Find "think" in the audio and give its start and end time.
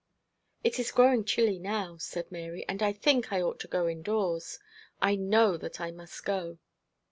2.91-3.29